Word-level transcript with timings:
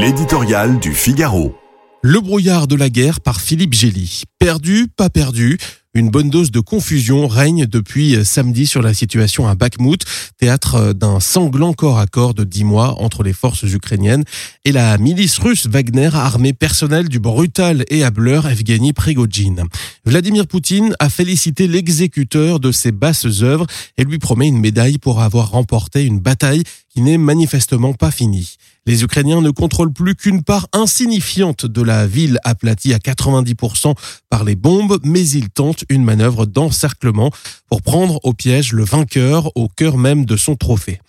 L'éditorial 0.00 0.78
du 0.78 0.94
Figaro. 0.94 1.54
Le 2.00 2.20
brouillard 2.20 2.66
de 2.66 2.74
la 2.74 2.88
guerre 2.88 3.20
par 3.20 3.38
Philippe 3.38 3.74
Gély. 3.74 4.22
Perdu, 4.38 4.88
pas 4.88 5.10
perdu. 5.10 5.58
Une 6.00 6.08
bonne 6.08 6.30
dose 6.30 6.50
de 6.50 6.60
confusion 6.60 7.28
règne 7.28 7.66
depuis 7.66 8.24
samedi 8.24 8.66
sur 8.66 8.80
la 8.80 8.94
situation 8.94 9.46
à 9.46 9.54
Bakhmut, 9.54 10.02
théâtre 10.38 10.94
d'un 10.94 11.20
sanglant 11.20 11.74
corps 11.74 11.98
à 11.98 12.06
corps 12.06 12.32
de 12.32 12.42
dix 12.42 12.64
mois 12.64 12.98
entre 13.02 13.22
les 13.22 13.34
forces 13.34 13.64
ukrainiennes 13.64 14.24
et 14.64 14.72
la 14.72 14.96
milice 14.96 15.36
russe 15.36 15.66
Wagner, 15.66 16.08
armée 16.14 16.54
personnelle 16.54 17.10
du 17.10 17.20
brutal 17.20 17.84
et 17.90 18.02
hableur 18.02 18.48
Evgeny 18.48 18.94
Prigogine. 18.94 19.64
Vladimir 20.06 20.46
Poutine 20.46 20.96
a 21.00 21.10
félicité 21.10 21.68
l'exécuteur 21.68 22.60
de 22.60 22.72
ses 22.72 22.92
basses 22.92 23.42
œuvres 23.42 23.66
et 23.98 24.04
lui 24.04 24.18
promet 24.18 24.48
une 24.48 24.58
médaille 24.58 24.96
pour 24.96 25.20
avoir 25.20 25.50
remporté 25.50 26.06
une 26.06 26.18
bataille 26.18 26.62
qui 26.88 27.02
n'est 27.02 27.18
manifestement 27.18 27.92
pas 27.92 28.10
finie. 28.10 28.56
Les 28.86 29.04
Ukrainiens 29.04 29.42
ne 29.42 29.50
contrôlent 29.50 29.92
plus 29.92 30.14
qu'une 30.14 30.42
part 30.42 30.66
insignifiante 30.72 31.66
de 31.66 31.82
la 31.82 32.06
ville 32.06 32.38
aplatie 32.44 32.94
à 32.94 32.98
90% 32.98 33.94
par 34.30 34.42
les 34.42 34.56
bombes, 34.56 34.98
mais 35.04 35.28
ils 35.28 35.50
tentent 35.50 35.84
une 35.90 36.04
manœuvre 36.04 36.46
d'encerclement 36.46 37.30
pour 37.68 37.82
prendre 37.82 38.18
au 38.22 38.32
piège 38.32 38.72
le 38.72 38.84
vainqueur 38.84 39.54
au 39.56 39.68
cœur 39.68 39.98
même 39.98 40.24
de 40.24 40.36
son 40.36 40.56
trophée. 40.56 41.00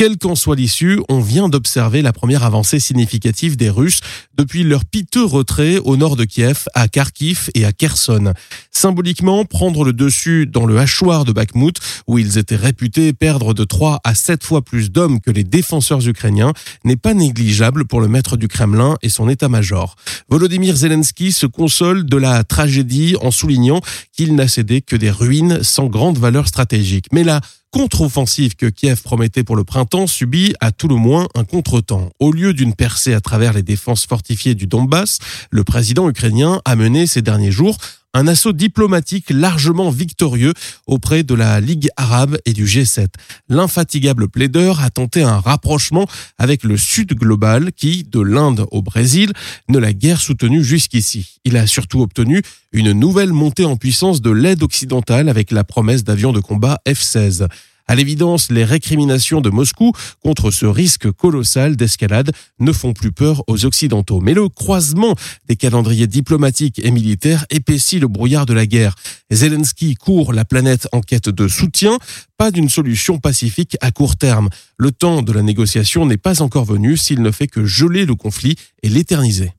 Quelle 0.00 0.16
qu'en 0.16 0.34
soit 0.34 0.56
l'issue, 0.56 0.98
on 1.10 1.20
vient 1.20 1.50
d'observer 1.50 2.00
la 2.00 2.14
première 2.14 2.42
avancée 2.42 2.80
significative 2.80 3.58
des 3.58 3.68
Russes 3.68 4.00
depuis 4.34 4.64
leur 4.64 4.86
piteux 4.86 5.26
retrait 5.26 5.76
au 5.76 5.98
nord 5.98 6.16
de 6.16 6.24
Kiev, 6.24 6.64
à 6.72 6.88
Kharkiv 6.88 7.50
et 7.54 7.66
à 7.66 7.72
Kherson. 7.72 8.32
Symboliquement, 8.70 9.44
prendre 9.44 9.84
le 9.84 9.92
dessus 9.92 10.46
dans 10.46 10.64
le 10.64 10.78
hachoir 10.78 11.24
de 11.24 11.32
Bakhmut, 11.32 11.76
où 12.06 12.18
ils 12.18 12.38
étaient 12.38 12.56
réputés 12.56 13.12
perdre 13.12 13.52
de 13.52 13.64
3 13.64 14.00
à 14.04 14.14
7 14.14 14.44
fois 14.44 14.62
plus 14.62 14.90
d'hommes 14.90 15.20
que 15.20 15.30
les 15.30 15.44
défenseurs 15.44 16.06
ukrainiens, 16.06 16.52
n'est 16.84 16.96
pas 16.96 17.14
négligeable 17.14 17.84
pour 17.86 18.00
le 18.00 18.08
maître 18.08 18.36
du 18.36 18.48
Kremlin 18.48 18.96
et 19.02 19.08
son 19.08 19.28
état-major. 19.28 19.96
Volodymyr 20.28 20.76
Zelensky 20.76 21.32
se 21.32 21.46
console 21.46 22.06
de 22.06 22.16
la 22.16 22.44
tragédie 22.44 23.16
en 23.20 23.30
soulignant 23.30 23.80
qu'il 24.12 24.34
n'a 24.34 24.48
cédé 24.48 24.80
que 24.82 24.96
des 24.96 25.10
ruines 25.10 25.62
sans 25.62 25.86
grande 25.86 26.18
valeur 26.18 26.46
stratégique. 26.46 27.06
Mais 27.12 27.24
là, 27.24 27.40
contre-offensive 27.70 28.56
que 28.56 28.66
Kiev 28.66 29.02
promettait 29.02 29.44
pour 29.44 29.56
le 29.56 29.64
printemps 29.64 30.06
subit 30.06 30.54
à 30.60 30.72
tout 30.72 30.88
le 30.88 30.96
moins 30.96 31.28
un 31.34 31.44
contretemps. 31.44 32.10
Au 32.18 32.32
lieu 32.32 32.52
d'une 32.52 32.74
percée 32.74 33.14
à 33.14 33.20
travers 33.20 33.52
les 33.52 33.62
défenses 33.62 34.06
fortifiées 34.06 34.54
du 34.54 34.66
Donbass, 34.66 35.18
le 35.50 35.64
président 35.64 36.08
ukrainien 36.08 36.60
a 36.64 36.76
mené 36.76 37.06
ces 37.06 37.22
derniers 37.22 37.52
jours 37.52 37.76
un 38.14 38.26
assaut 38.26 38.52
diplomatique 38.52 39.30
largement 39.30 39.90
victorieux 39.90 40.52
auprès 40.86 41.22
de 41.22 41.34
la 41.34 41.60
Ligue 41.60 41.88
arabe 41.96 42.38
et 42.44 42.52
du 42.52 42.66
G7. 42.66 43.06
L'infatigable 43.48 44.28
plaideur 44.28 44.80
a 44.80 44.90
tenté 44.90 45.22
un 45.22 45.38
rapprochement 45.38 46.06
avec 46.38 46.64
le 46.64 46.76
Sud 46.76 47.14
global 47.14 47.72
qui, 47.72 48.04
de 48.04 48.20
l'Inde 48.20 48.66
au 48.70 48.82
Brésil, 48.82 49.32
ne 49.68 49.78
l'a 49.78 49.92
guère 49.92 50.20
soutenu 50.20 50.64
jusqu'ici. 50.64 51.40
Il 51.44 51.56
a 51.56 51.66
surtout 51.66 52.00
obtenu 52.00 52.42
une 52.72 52.92
nouvelle 52.92 53.32
montée 53.32 53.64
en 53.64 53.76
puissance 53.76 54.20
de 54.20 54.30
l'aide 54.30 54.62
occidentale 54.62 55.28
avec 55.28 55.50
la 55.50 55.64
promesse 55.64 56.04
d'avions 56.04 56.32
de 56.32 56.40
combat 56.40 56.80
F-16. 56.86 57.48
À 57.90 57.96
l'évidence, 57.96 58.52
les 58.52 58.62
récriminations 58.62 59.40
de 59.40 59.50
Moscou 59.50 59.90
contre 60.22 60.52
ce 60.52 60.64
risque 60.64 61.10
colossal 61.10 61.74
d'escalade 61.74 62.30
ne 62.60 62.70
font 62.70 62.92
plus 62.92 63.10
peur 63.10 63.42
aux 63.48 63.64
Occidentaux. 63.64 64.20
Mais 64.20 64.32
le 64.32 64.48
croisement 64.48 65.16
des 65.48 65.56
calendriers 65.56 66.06
diplomatiques 66.06 66.78
et 66.78 66.92
militaires 66.92 67.46
épaissit 67.50 67.98
le 67.98 68.06
brouillard 68.06 68.46
de 68.46 68.54
la 68.54 68.66
guerre. 68.66 68.94
Zelensky 69.32 69.96
court 69.96 70.32
la 70.32 70.44
planète 70.44 70.86
en 70.92 71.00
quête 71.00 71.30
de 71.30 71.48
soutien, 71.48 71.98
pas 72.38 72.52
d'une 72.52 72.68
solution 72.68 73.18
pacifique 73.18 73.76
à 73.80 73.90
court 73.90 74.16
terme. 74.16 74.50
Le 74.76 74.92
temps 74.92 75.22
de 75.22 75.32
la 75.32 75.42
négociation 75.42 76.06
n'est 76.06 76.16
pas 76.16 76.42
encore 76.42 76.66
venu 76.66 76.96
s'il 76.96 77.22
ne 77.22 77.32
fait 77.32 77.48
que 77.48 77.64
geler 77.64 78.06
le 78.06 78.14
conflit 78.14 78.54
et 78.84 78.88
l'éterniser. 78.88 79.50